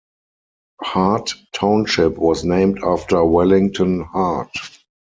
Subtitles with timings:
[0.81, 4.49] Hart Township was named after Wellington Hart.